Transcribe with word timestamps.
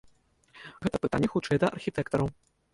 Гэта 0.85 1.01
пытанне 1.05 1.27
хутчэй 1.35 1.57
да 1.67 1.73
архітэктараў. 1.77 2.27